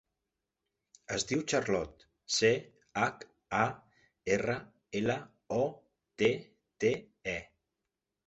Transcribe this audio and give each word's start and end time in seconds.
Es 1.15 1.25
diu 1.31 1.41
Charlotte: 1.51 2.05
ce, 2.35 2.49
hac, 3.01 3.27
a, 3.59 3.67
erra, 4.37 4.57
ela, 5.01 5.17
o, 5.59 5.61
te, 6.23 6.31
te, 6.85 6.95
e. 7.35 7.39